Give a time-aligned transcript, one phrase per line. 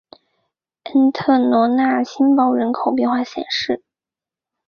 [0.85, 3.83] 恩特罗讷新堡人口变化图示